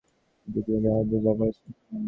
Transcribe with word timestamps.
পৃথিবীতে 0.47 0.71
অনেক 0.79 0.93
অদ্ভুদ 0.95 1.21
ব্যাপার 1.25 1.47
আছে। 1.51 1.65